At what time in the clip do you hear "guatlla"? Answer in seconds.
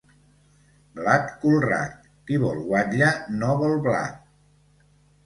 2.71-3.11